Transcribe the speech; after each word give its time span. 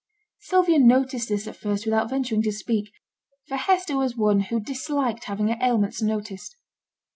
Sylvia 0.39 0.79
noticed 0.79 1.29
this 1.29 1.45
at 1.47 1.55
first 1.55 1.85
without 1.85 2.09
venturing 2.09 2.41
to 2.41 2.51
speak, 2.51 2.91
for 3.47 3.55
Hester 3.55 3.95
was 3.95 4.17
one 4.17 4.39
who 4.39 4.59
disliked 4.59 5.25
having 5.25 5.49
her 5.49 5.59
ailments 5.61 6.01
noticed. 6.01 6.57